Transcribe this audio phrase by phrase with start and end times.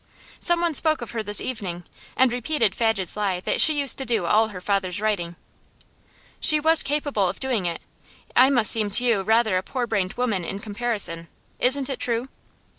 [0.39, 1.83] Someone spoke of her this evening,
[2.17, 5.35] and repeated Fadge's lie that she used to do all her father's writing.'
[6.39, 7.83] 'She was capable of doing it.
[8.35, 11.27] I must seem to you rather a poor brained woman in comparison.
[11.59, 12.29] Isn't it true?